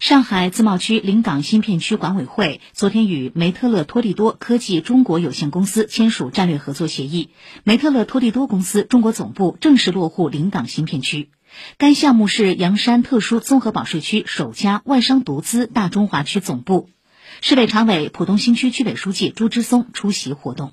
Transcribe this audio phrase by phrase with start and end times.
[0.00, 7.30] 上海自贸区临港新片区管委会昨天与梅特勒托利多科技中国有限公司签署战略合作协议，
[7.62, 11.30] 梅特勒托利多公司中国总部正式落户临港新片区。
[11.78, 16.90] 该项目是洋山特殊综合保税区首家外商独资大中华区总部。
[17.40, 20.72] 市委常委、浦东新区区委书记朱之松出席活动。